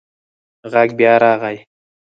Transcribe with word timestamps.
غږ 0.71 0.89
بیا 0.97 1.13
راغی. 1.21 1.57